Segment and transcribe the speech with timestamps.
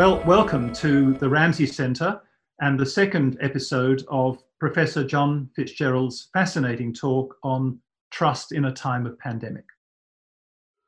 [0.00, 2.22] Well, welcome to the Ramsay Centre
[2.62, 7.78] and the second episode of Professor John Fitzgerald's fascinating talk on
[8.10, 9.66] trust in a time of pandemic.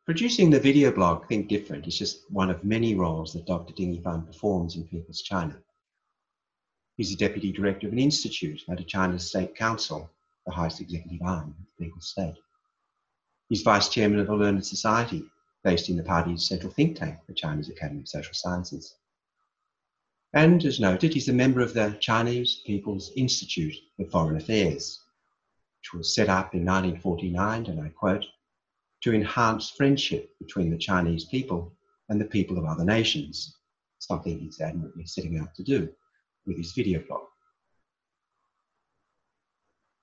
[0.06, 3.74] Producing the video blog Think Different is just one of many roles that Dr.
[3.74, 5.58] Ding Yifan performs in People's China.
[6.96, 10.10] He's the deputy director of an institute at under China's State Council,
[10.46, 12.38] the highest executive arm of the People's State.
[13.50, 15.22] He's vice chairman of the Learned Society,
[15.64, 18.94] based in the party's central think tank, the Chinese Academy of Social Sciences.
[20.34, 25.02] And as noted, he's a member of the Chinese People's Institute of Foreign Affairs,
[25.78, 28.24] which was set up in 1949, and I quote,
[29.02, 31.72] to enhance friendship between the Chinese people
[32.08, 33.56] and the people of other nations,
[33.98, 35.92] something he's admirably setting out to do
[36.46, 37.22] with his video blog.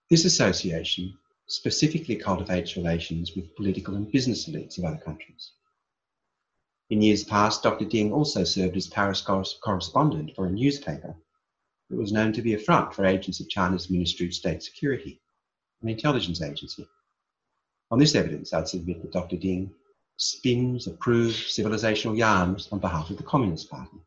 [0.09, 5.53] This association specifically cultivates relations with political and business elites of other countries.
[6.89, 7.85] In years past, Dr.
[7.85, 11.15] Ding also served as Paris correspondent for a newspaper
[11.89, 15.21] that was known to be a front for agents of China's Ministry of State Security,
[15.83, 16.87] an intelligence agency.
[17.91, 19.37] On this evidence, I'd submit that Dr.
[19.37, 19.71] Ding
[20.17, 23.97] spins approved civilizational yarns on behalf of the Communist Party,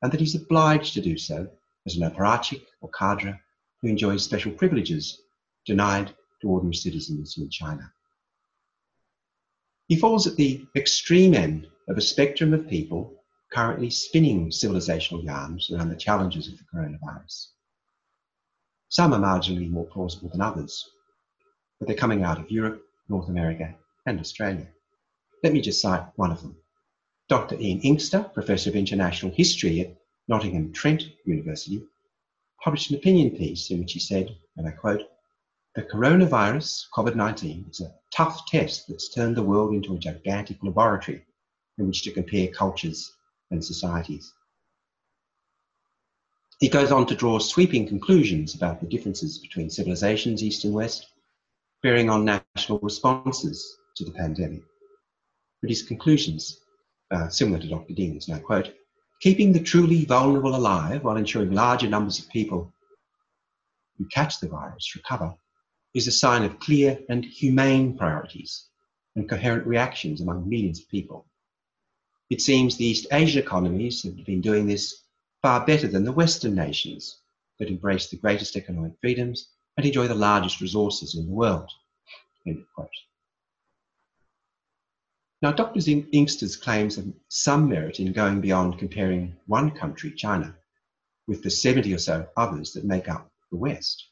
[0.00, 1.50] and that he's obliged to do so
[1.86, 3.38] as an apparatchik or cadre
[3.82, 5.20] who enjoys special privileges
[5.66, 7.92] denied to ordinary citizens in China.
[9.90, 13.12] He falls at the extreme end of a spectrum of people
[13.50, 17.48] currently spinning civilizational yarns around the challenges of the coronavirus.
[18.88, 20.88] Some are marginally more plausible than others,
[21.80, 23.74] but they're coming out of Europe, North America,
[24.06, 24.68] and Australia.
[25.42, 26.56] Let me just cite one of them.
[27.28, 27.56] Dr.
[27.56, 29.96] Ian Inkster, Professor of International History at
[30.28, 31.82] Nottingham Trent University,
[32.62, 35.02] published an opinion piece in which he said, and I quote,
[35.76, 40.58] the coronavirus, COVID 19, is a tough test that's turned the world into a gigantic
[40.62, 41.24] laboratory
[41.78, 43.12] in which to compare cultures
[43.50, 44.32] and societies.
[46.58, 51.06] He goes on to draw sweeping conclusions about the differences between civilizations, East and West,
[51.82, 54.62] bearing on national responses to the pandemic.
[55.62, 56.60] But his conclusions,
[57.28, 57.94] similar to Dr.
[57.96, 58.74] And I quote,
[59.20, 62.72] keeping the truly vulnerable alive while ensuring larger numbers of people
[63.96, 65.34] who catch the virus recover
[65.94, 68.66] is a sign of clear and humane priorities
[69.16, 71.26] and coherent reactions among millions of people.
[72.30, 75.02] It seems the East Asian economies have been doing this
[75.42, 77.18] far better than the Western nations
[77.58, 81.70] that embrace the greatest economic freedoms and enjoy the largest resources in the world.
[85.42, 85.80] Now, Dr.
[86.12, 90.54] Inkster's claims have some merit in going beyond comparing one country, China,
[91.26, 94.09] with the 70 or so others that make up the West.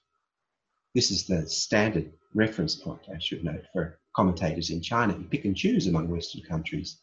[0.95, 5.45] This is the standard reference point, I should note, for commentators in China who pick
[5.45, 7.01] and choose among Western countries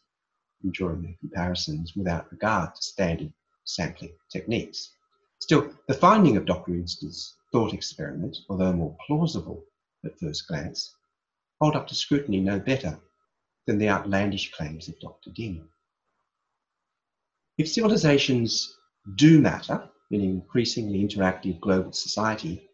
[0.64, 3.32] in drawing their comparisons without regard to standard
[3.64, 4.92] sampling techniques.
[5.38, 6.74] Still, the finding of Dr.
[6.74, 9.64] Inkster's thought experiment, although more plausible
[10.04, 10.94] at first glance,
[11.60, 12.98] hold up to scrutiny no better
[13.66, 15.30] than the outlandish claims of Dr.
[15.30, 15.68] Ding.
[17.58, 18.76] If civilizations
[19.16, 22.65] do matter in an increasingly interactive global society,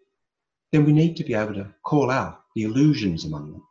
[0.73, 3.63] then we need to be able to call out the illusions among them.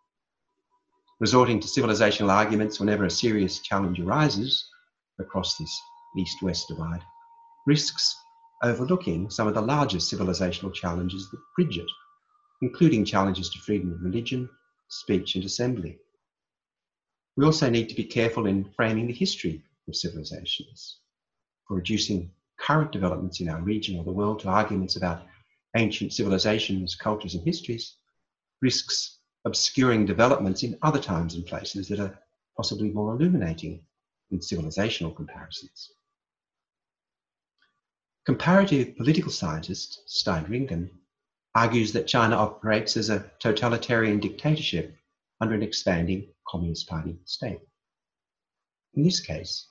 [1.20, 4.68] Resorting to civilizational arguments whenever a serious challenge arises
[5.20, 5.82] across this
[6.18, 7.02] east west divide
[7.68, 8.16] risks
[8.64, 11.88] overlooking some of the largest civilizational challenges that bridge it,
[12.62, 14.50] including challenges to freedom of religion,
[14.90, 15.98] speech, and assembly.
[17.38, 21.00] We also need to be careful in framing the history of civilizations,
[21.68, 25.24] for reducing current developments in our region or the world to arguments about
[25.76, 27.96] ancient civilizations, cultures, and histories
[28.62, 32.20] risks obscuring developments in other times and places that are
[32.56, 33.82] possibly more illuminating
[34.30, 35.92] than civilizational comparisons.
[38.26, 40.92] Comparative political scientist Stein Ringen
[41.56, 44.96] argues that China operates as a totalitarian dictatorship
[45.42, 47.60] under an expanding Communist Party state.
[48.94, 49.68] In this case,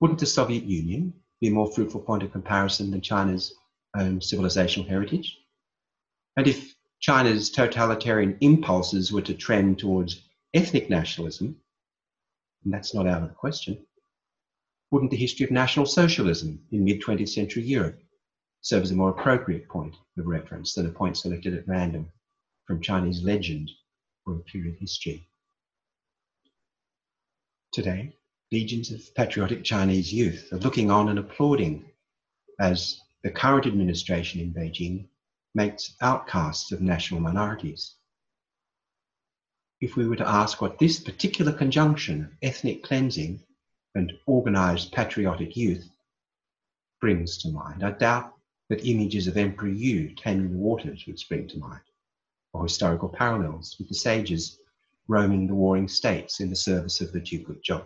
[0.00, 3.54] wouldn't the Soviet Union be a more fruitful point of comparison than China's
[3.96, 5.38] own civilizational heritage?
[6.36, 10.22] And if China's totalitarian impulses were to trend towards
[10.52, 11.60] ethnic nationalism,
[12.64, 13.86] and that's not out of the question,
[14.90, 18.00] wouldn't the history of National Socialism in mid 20th century Europe
[18.62, 22.10] serve as a more appropriate point of reference than a point selected at random
[22.66, 23.70] from Chinese legend
[24.26, 25.28] or imperial history?
[27.72, 28.16] Today,
[28.50, 31.90] legions of patriotic Chinese youth are looking on and applauding
[32.60, 35.08] as the current administration in Beijing
[35.54, 37.94] makes outcasts of national minorities.
[39.80, 43.40] If we were to ask what this particular conjunction of ethnic cleansing
[43.94, 45.88] and organized patriotic youth
[47.00, 47.84] brings to mind.
[47.84, 48.32] I doubt
[48.70, 51.82] that images of Emperor Yu taming the waters would spring to mind,
[52.52, 54.58] or historical parallels with the sages
[55.06, 57.84] roaming the warring states in the service of the Duke of Zhou.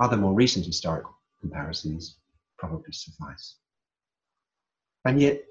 [0.00, 2.18] Other more recent historical comparisons
[2.58, 3.56] probably suffice.
[5.04, 5.42] And yet,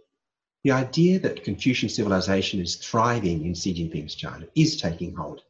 [0.63, 5.41] the idea that Confucian civilization is thriving in Xi Jinping's China is taking hold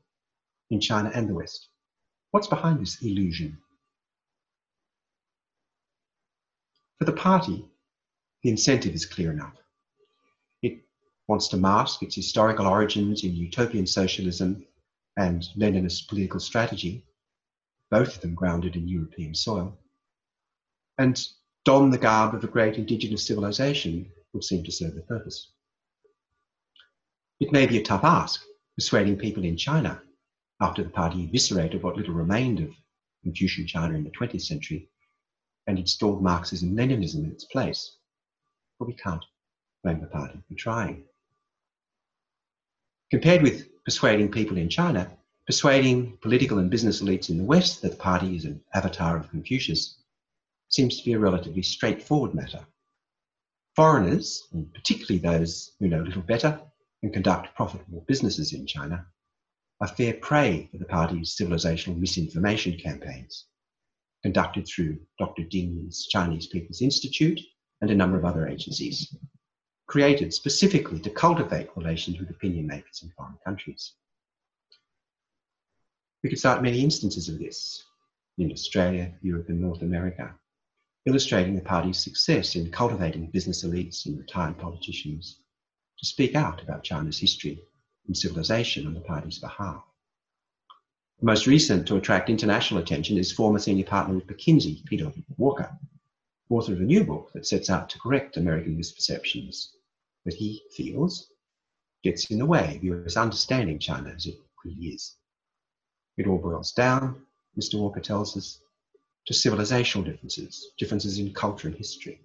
[0.69, 1.69] in China and the West.
[2.31, 3.57] What's behind this illusion?
[7.00, 7.65] For the party,
[8.44, 9.56] the incentive is clear enough.
[10.62, 10.80] It
[11.27, 14.65] wants to mask its historical origins in utopian socialism
[15.15, 17.06] and Leninist political strategy,
[17.89, 19.77] both of them grounded in European soil,
[20.98, 21.27] and
[21.65, 24.12] don the garb of a great indigenous civilization
[24.44, 25.51] seem to serve the purpose.
[27.39, 28.42] It may be a tough ask,
[28.75, 30.01] persuading people in China,
[30.60, 32.72] after the party eviscerated what little remained of
[33.24, 34.89] Confucian China in the 20th century
[35.68, 37.98] and installed Marxism Leninism in its place.
[38.80, 39.24] But we can't
[39.84, 41.04] blame the party for trying.
[43.12, 45.12] Compared with persuading people in China,
[45.45, 49.30] persuading political and business elites in the West that the party is an avatar of
[49.30, 50.00] Confucius
[50.69, 52.66] seems to be a relatively straightforward matter.
[53.77, 54.71] Foreigners, and hmm.
[54.74, 56.59] particularly those who know little better
[57.03, 59.06] and conduct profitable businesses in China,
[59.79, 63.45] are fair prey for the party's civilizational misinformation campaigns,
[64.24, 65.44] conducted through Dr.
[65.44, 67.39] Ding's Chinese People's Institute
[67.79, 69.15] and a number of other agencies,
[69.85, 73.94] created specifically to cultivate relations with opinion makers in foreign countries.
[76.24, 77.83] We could cite many instances of this
[78.39, 80.33] in Australia, Europe, and North America,
[81.07, 85.39] illustrating the party's success in cultivating business elites and retired politicians
[85.98, 87.63] to speak out about China's history
[88.07, 89.83] and civilization on the party's behalf.
[91.19, 95.71] The most recent to attract international attention is former senior partner with McKinsey, Peter Walker,
[96.50, 99.69] author of a new book that sets out to correct American misperceptions
[100.25, 101.31] that he feels
[102.03, 105.15] gets in the way of US understanding China as it really is.
[106.18, 107.25] It all boils down,
[107.57, 107.80] Mr.
[107.80, 108.60] Walker tells us,
[109.27, 112.21] to civilizational differences, differences in culture and history.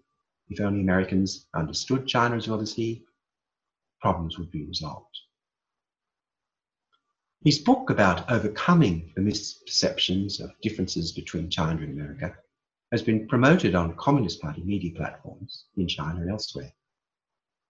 [0.48, 3.04] If only Americans understood China as well as he,
[4.00, 5.18] problems would be resolved.
[7.44, 12.36] His book about overcoming the misperceptions of differences between China and America
[12.92, 16.72] has been promoted on Communist Party media platforms in China and elsewhere.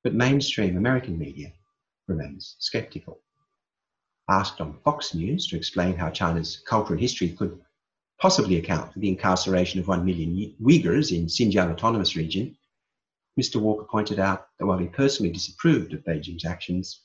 [0.05, 1.53] But mainstream American media
[2.07, 3.21] remains skeptical.
[4.29, 7.59] Asked on Fox News to explain how China's culture and history could
[8.21, 12.57] possibly account for the incarceration of one million Uyghurs in Xinjiang Autonomous Region,
[13.41, 13.61] Mr.
[13.61, 17.03] Walker pointed out that while he personally disapproved of Beijing's actions,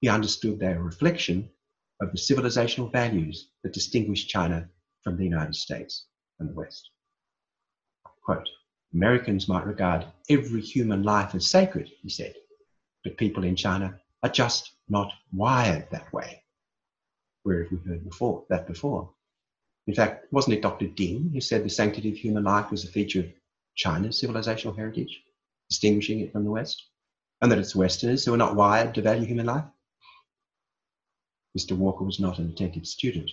[0.00, 1.48] he understood they were a reflection
[2.00, 4.68] of the civilizational values that distinguish China
[5.02, 6.06] from the United States
[6.38, 6.90] and the West.
[8.24, 8.48] Quote,
[8.92, 12.34] Americans might regard every human life as sacred, he said,
[13.04, 16.42] but people in China are just not wired that way.
[17.44, 19.14] Where have we heard before that before?
[19.90, 20.86] In fact, wasn't it Dr.
[20.86, 23.32] Ding who said the sanctity of human life was a feature of
[23.74, 25.20] China's civilizational heritage,
[25.68, 26.90] distinguishing it from the West?
[27.42, 29.64] And that it's Westerners who are not wired to value human life?
[31.58, 31.76] Mr.
[31.76, 33.28] Walker was not an attentive student.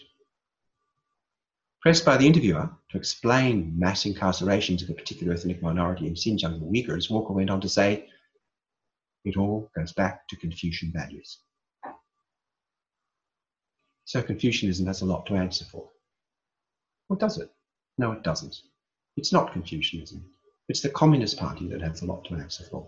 [1.84, 6.60] Pressed by the interviewer to explain mass incarcerations of a particular ethnic minority in Xinjiang,
[6.60, 8.10] the Uyghurs, Walker went on to say,
[9.26, 11.38] it all goes back to Confucian values.
[14.06, 15.92] So Confucianism has a lot to answer for.
[17.10, 17.52] Or does it?
[17.98, 18.56] No, it doesn't.
[19.16, 20.24] It's not Confucianism.
[20.70, 22.88] It's the Communist Party that has a lot to answer for.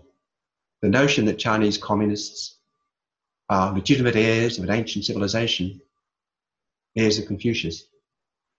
[0.82, 2.56] The notion that Chinese communists
[3.48, 5.80] are legitimate heirs of an ancient civilization,
[6.96, 7.84] heirs of Confucius,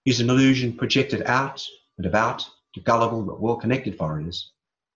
[0.05, 1.65] is an illusion projected out
[1.97, 4.51] and about to gullible but well connected foreigners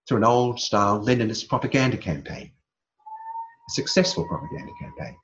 [0.08, 5.16] through an old style Leninist propaganda campaign, a successful propaganda campaign.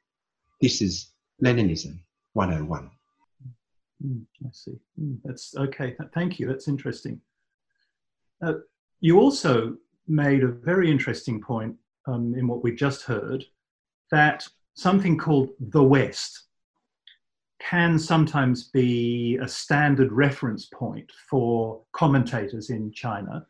[0.62, 1.12] This is
[1.44, 2.00] Leninism
[2.34, 2.90] 101.
[4.06, 4.80] Mm, I see.
[5.00, 5.96] Mm, that's okay.
[6.14, 6.48] Thank you.
[6.48, 7.22] That's interesting.
[8.44, 8.54] Uh,
[9.00, 9.78] you also
[10.08, 11.76] made a very interesting point
[12.08, 13.46] um, in what we just heard
[14.12, 16.48] that something called the West
[17.60, 23.46] can sometimes be a standard reference point for commentators in China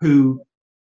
[0.00, 0.40] who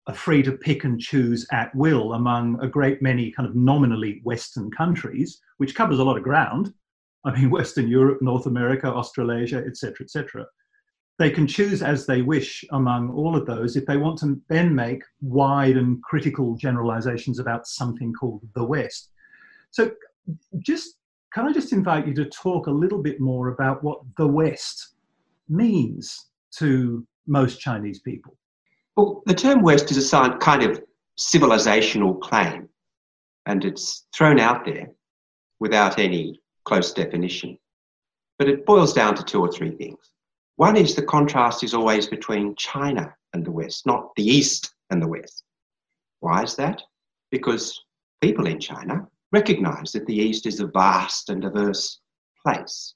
[0.07, 4.21] are free to pick and choose at will among a great many kind of nominally
[4.23, 6.73] Western countries, which covers a lot of ground.
[7.25, 10.45] I mean, Western Europe, North America, Australasia, etc., etc.
[11.17, 14.75] They can choose as they wish among all of those if they want to then
[14.75, 19.09] make wide and critical generalizations about something called the West.
[19.71, 19.91] So,
[20.59, 20.97] just
[21.33, 24.95] can I just invite you to talk a little bit more about what the West
[25.49, 26.27] means
[26.57, 28.37] to most Chinese people?
[28.95, 30.81] Well, the term West is a kind of
[31.17, 32.69] civilizational claim,
[33.45, 34.87] and it's thrown out there
[35.59, 37.57] without any close definition.
[38.37, 40.11] But it boils down to two or three things.
[40.57, 45.01] One is the contrast is always between China and the West, not the East and
[45.01, 45.43] the West.
[46.19, 46.81] Why is that?
[47.31, 47.83] Because
[48.21, 51.99] people in China recognize that the East is a vast and diverse
[52.41, 52.95] place.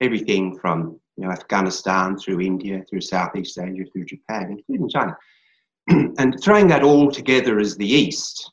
[0.00, 5.16] Everything from you know, Afghanistan through India, through Southeast Asia, through Japan, including China.
[6.18, 8.50] and throwing that all together as the East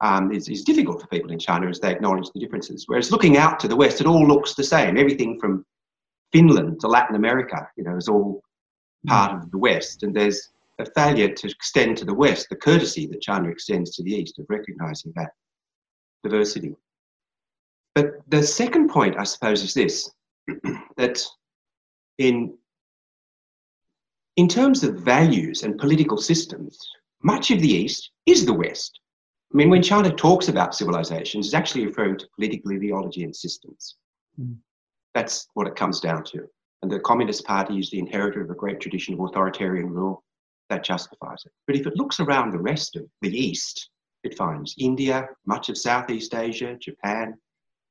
[0.00, 2.84] um, is, is difficult for people in China as they acknowledge the differences.
[2.86, 4.96] Whereas looking out to the West, it all looks the same.
[4.96, 5.64] Everything from
[6.32, 8.42] Finland to Latin America, you know, is all
[9.06, 10.02] part of the West.
[10.02, 14.02] And there's a failure to extend to the West the courtesy that China extends to
[14.02, 15.32] the East of recognizing that
[16.22, 16.74] diversity.
[17.94, 20.10] But the second point, I suppose, is this
[20.96, 21.22] that
[22.18, 22.56] in,
[24.36, 26.78] in terms of values and political systems,
[27.22, 29.00] much of the East is the West.
[29.52, 33.96] I mean, when China talks about civilizations, it's actually referring to political ideology and systems.
[34.40, 34.56] Mm.
[35.14, 36.46] That's what it comes down to.
[36.82, 40.22] And the Communist Party is the inheritor of a great tradition of authoritarian rule.
[40.68, 41.52] That justifies it.
[41.66, 43.90] But if it looks around the rest of the East,
[44.22, 47.34] it finds India, much of Southeast Asia, Japan,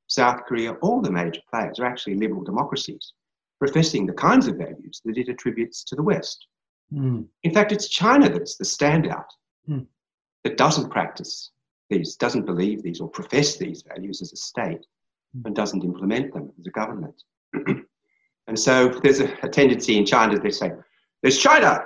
[0.06, 3.12] South Korea, all the major players are actually liberal democracies,
[3.58, 6.46] professing the kinds of values that it attributes to the West.
[6.92, 7.26] Mm.
[7.42, 9.26] In fact, it's China that's the standout
[9.68, 9.86] mm.
[10.44, 11.50] That doesn't practice
[11.88, 14.86] these, doesn't believe these, or profess these values as a state,
[15.36, 15.44] mm.
[15.44, 17.22] and doesn't implement them as a government.
[18.46, 20.72] and so there's a, a tendency in China to say,
[21.22, 21.84] there's China,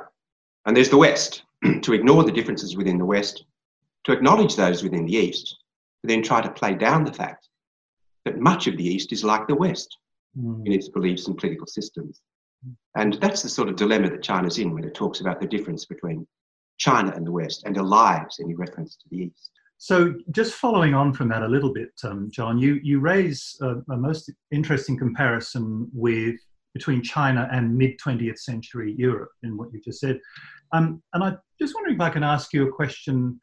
[0.67, 1.45] and there's the West,
[1.83, 3.45] to ignore the differences within the West,
[4.05, 5.57] to acknowledge those within the East,
[6.03, 7.49] but then try to play down the fact
[8.25, 9.99] that much of the East is like the West
[10.39, 10.65] mm.
[10.67, 12.21] in its beliefs and political systems.
[12.97, 15.85] And that's the sort of dilemma that China's in when it talks about the difference
[15.85, 16.27] between
[16.79, 19.51] China and the West and elides any reference to the East.
[19.79, 23.77] So, just following on from that a little bit, um, John, you, you raise a,
[23.91, 26.37] a, most interesting comparison with
[26.73, 30.19] between China and mid 20th century Europe in what you just said.
[30.73, 33.41] Um, and I'm just wondering if I can ask you a question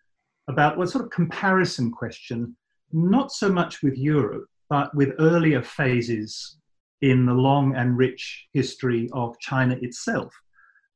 [0.48, 2.56] about what sort of comparison question,
[2.92, 6.58] not so much with Europe, but with earlier phases
[7.02, 10.34] in the long and rich history of China itself.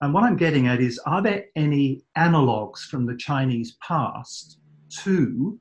[0.01, 4.59] And what I'm getting at is are there any analogues from the Chinese past
[5.03, 5.59] to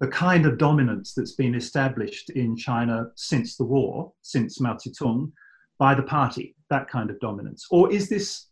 [0.00, 5.32] the kind of dominance that's been established in China since the war, since Mao Zedong,
[5.78, 7.66] by the party, that kind of dominance?
[7.70, 8.46] Or is this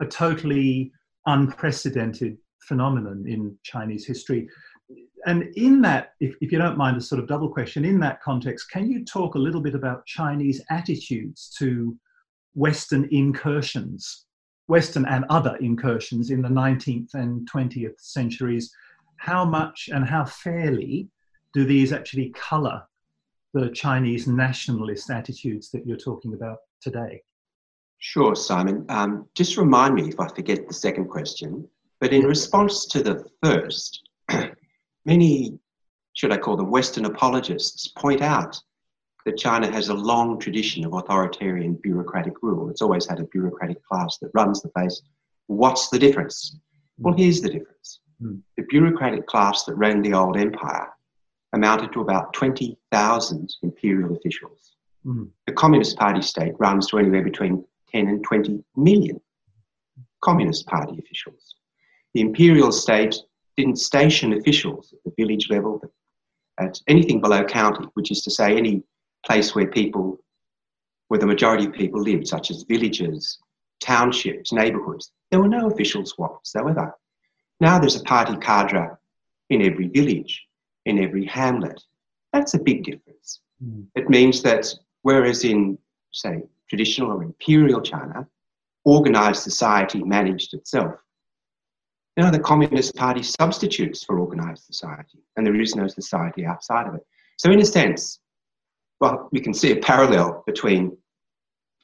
[0.00, 0.92] a totally
[1.26, 4.48] unprecedented phenomenon in Chinese history.
[5.26, 8.20] And in that, if, if, you don't mind a sort of double question, in that
[8.22, 11.96] context, can you talk a little bit about Chinese attitudes to
[12.54, 14.26] Western incursions,
[14.72, 18.74] Western and other incursions in the 19th and 20th centuries?
[19.18, 21.10] How much and how fairly
[21.52, 22.82] do these actually colour
[23.52, 27.22] the Chinese nationalist attitudes that you're talking about today?
[27.98, 28.86] Sure, Simon.
[28.88, 31.68] Um, just remind me if I forget the second question.
[32.00, 34.08] But in response to the first,
[35.04, 35.58] many,
[36.14, 38.58] should I call them Western apologists, point out
[39.24, 42.70] that China has a long tradition of authoritarian bureaucratic rule.
[42.70, 45.02] It's always had a bureaucratic class that runs the place.
[45.46, 46.56] What's the difference?
[46.98, 48.00] Well, here's the difference.
[48.22, 48.40] Mm.
[48.56, 50.88] The bureaucratic class that ran the old empire
[51.52, 54.72] amounted to about 20,000 imperial officials.
[55.04, 55.28] Mm.
[55.46, 59.20] The Communist Party state runs to anywhere between 10 and 20 million
[60.22, 61.56] Communist Party officials.
[62.14, 63.16] The imperial state
[63.56, 65.80] didn't station officials at the village level,
[66.58, 68.82] at anything below county, which is to say any
[69.26, 70.18] place where people,
[71.08, 73.38] where the majority of people lived, such as villages,
[73.80, 75.12] townships, neighbourhoods.
[75.30, 76.94] There were no officials whatsoever.
[77.60, 78.90] Now there's a party cadre
[79.50, 80.42] in every village,
[80.86, 81.80] in every hamlet.
[82.32, 83.40] That's a big difference.
[83.62, 83.86] Mm.
[83.94, 84.66] It means that
[85.02, 85.78] whereas in,
[86.12, 88.26] say, traditional or imperial China,
[88.86, 90.94] organised society managed itself,
[92.16, 96.94] now the Communist Party substitutes for organised society, and there is no society outside of
[96.94, 97.06] it.
[97.38, 98.20] So, in a sense,
[99.02, 100.96] well, we can see a parallel between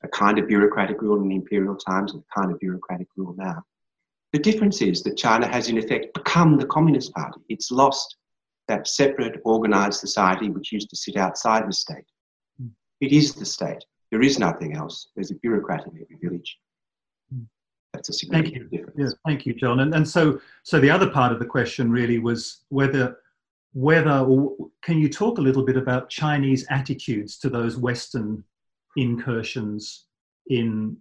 [0.04, 3.34] a kind of bureaucratic rule in the imperial times and a kind of bureaucratic rule
[3.36, 3.60] now.
[4.32, 7.40] The difference is that China has, in effect, become the Communist Party.
[7.48, 8.16] It's lost
[8.68, 12.08] that separate, organised society which used to sit outside the state.
[12.60, 12.68] Hmm.
[13.00, 13.84] It is the state.
[14.12, 15.08] There is nothing else.
[15.16, 16.56] There's a bureaucrat in every village
[17.92, 18.78] that's a significant thank you.
[18.78, 18.96] difference.
[18.98, 19.80] Yeah, thank you, John.
[19.80, 23.16] And, and so, so the other part of the question really was whether,
[23.72, 24.26] whether,
[24.82, 28.42] can you talk a little bit about Chinese attitudes to those Western
[28.96, 30.06] incursions
[30.48, 30.96] in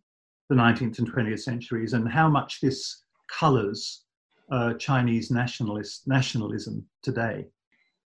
[0.50, 4.04] the 19th and 20th centuries and how much this colours
[4.52, 7.46] uh, Chinese nationalist nationalism today?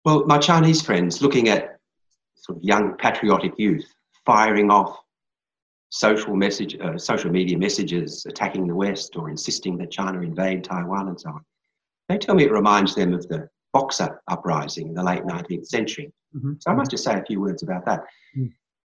[0.04, 1.78] Well, my Chinese friends looking at
[2.34, 3.86] sort of young patriotic youth
[4.26, 4.98] firing off
[5.90, 11.08] social message, uh, social media messages attacking the West or insisting that China invade Taiwan
[11.08, 11.44] and so on.
[12.08, 16.10] They tell me it reminds them of the Boxer uprising in the late 19th century.
[16.34, 16.52] Mm-hmm.
[16.60, 18.04] So I must just say a few words about that.
[18.38, 18.52] Mm.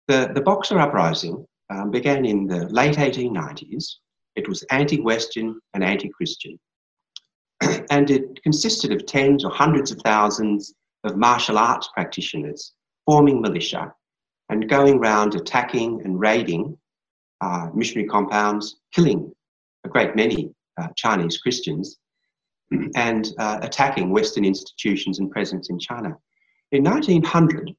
[0.07, 3.97] The, the Boxer uprising um, began in the late 1890s.
[4.37, 6.59] It was anti Western and anti Christian.
[7.91, 10.73] and it consisted of tens or hundreds of thousands
[11.05, 13.93] of martial arts practitioners forming militia
[14.49, 16.79] and going around attacking and raiding
[17.41, 19.33] uh, missionary compounds, killing
[19.85, 21.99] a great many uh, Chinese Christians,
[22.97, 26.17] and uh, attacking Western institutions and presence in China.
[26.73, 27.75] In 1900,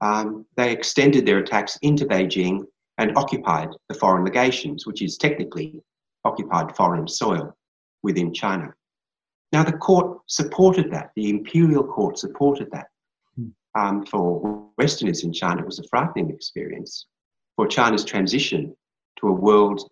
[0.00, 2.64] um, they extended their attacks into Beijing
[2.98, 5.82] and occupied the foreign legations, which is technically
[6.24, 7.56] occupied foreign soil
[8.02, 8.72] within China.
[9.52, 12.86] Now, the court supported that, the imperial court supported that.
[13.78, 17.06] Um, for Westerners in China, it was a frightening experience.
[17.56, 18.74] For China's transition
[19.20, 19.88] to a world,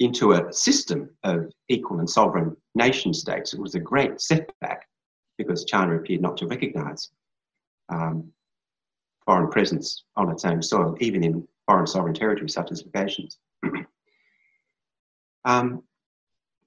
[0.00, 4.86] into a system of equal and sovereign nation states, it was a great setback
[5.36, 7.10] because China appeared not to recognize
[7.88, 8.30] um,
[9.24, 13.38] foreign presence on its own soil, even in foreign sovereign territories such as legations.
[15.44, 15.82] um,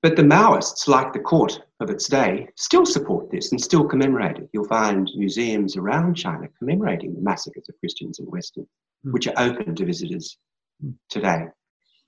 [0.02, 4.38] but the Maoists, like the court of its day, still support this and still commemorate
[4.38, 4.50] it.
[4.52, 8.68] You'll find museums around China commemorating the massacres of Christians in Western,
[9.06, 9.14] mm.
[9.14, 10.38] which are open to visitors
[10.84, 10.94] mm.
[11.10, 11.46] today.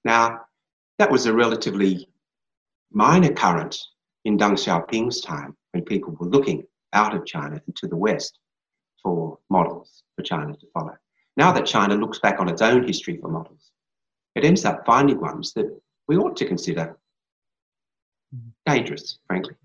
[0.06, 0.42] Now,
[1.04, 2.08] that was a relatively
[2.94, 3.78] minor current
[4.24, 8.40] in Deng Xiaoping's time when people were looking out of China and to the West
[9.02, 10.96] for models for China to follow.
[11.36, 13.72] Now that China looks back on its own history for models,
[14.36, 16.98] it ends up finding ones that we ought to consider
[18.66, 19.56] dangerous, frankly.